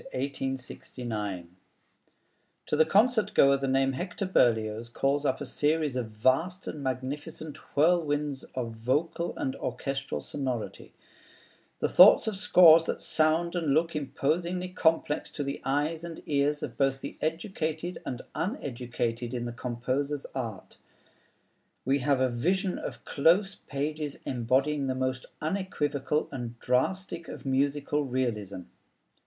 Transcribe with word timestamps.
HECTOR 0.13 0.45
BERLIOZ 0.57 0.69
(1803 0.97 1.05
1869) 1.45 1.55
To 2.65 2.75
the 2.75 2.85
concert 2.89 3.33
goer 3.35 3.55
the 3.55 3.67
name 3.67 3.93
Hector 3.93 4.25
Berlioz 4.25 4.89
calls 4.89 5.27
up 5.27 5.39
a 5.39 5.45
series 5.45 5.95
of 5.95 6.09
vast 6.09 6.67
and 6.67 6.81
magnificent 6.81 7.57
whirlwinds 7.75 8.43
of 8.55 8.71
vocal 8.73 9.37
and 9.37 9.55
orchestral 9.57 10.19
sonority, 10.21 10.95
the 11.77 11.87
thoughts 11.87 12.25
of 12.25 12.35
scores 12.35 12.85
that 12.85 12.99
sound 13.03 13.55
and 13.55 13.75
look 13.75 13.95
imposingly 13.95 14.69
complex 14.69 15.29
to 15.29 15.43
the 15.43 15.61
eyes 15.63 16.03
and 16.03 16.23
ears 16.25 16.63
of 16.63 16.77
both 16.77 17.01
the 17.01 17.19
educated 17.21 17.99
and 18.03 18.23
uneducated 18.33 19.35
in 19.35 19.45
the 19.45 19.53
composer's 19.53 20.25
art. 20.33 20.79
We 21.85 21.99
have 21.99 22.19
a 22.19 22.27
vision 22.27 22.79
of 22.79 23.05
close 23.05 23.53
pages 23.53 24.15
embodying 24.25 24.87
the 24.87 24.95
most 24.95 25.27
unequivocal 25.43 26.27
and 26.31 26.57
drastic 26.57 27.27
of 27.27 27.45
musical 27.45 28.05
"realism." 28.05 28.61